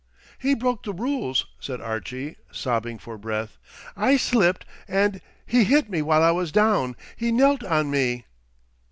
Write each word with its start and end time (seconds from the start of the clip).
"He 0.39 0.55
broke 0.55 0.81
the 0.81 0.93
rules" 0.93 1.45
said 1.59 1.79
Archie, 1.79 2.35
sobbing 2.51 2.97
for 2.97 3.19
breath. 3.19 3.59
"I 3.95 4.17
slipped, 4.17 4.65
and—he 4.87 5.63
hit 5.63 5.91
me 5.91 6.01
while 6.01 6.23
I 6.23 6.31
was 6.31 6.51
down. 6.51 6.95
He 7.15 7.31
knelt 7.31 7.63
on 7.63 7.91
me." 7.91 8.25